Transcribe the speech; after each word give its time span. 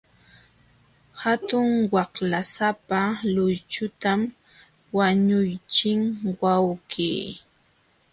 Hatun 1.21 1.69
waqlasapa 1.93 3.01
luychutam 3.33 4.19
wañuqchin 4.97 6.01
wawqii. 6.41 7.17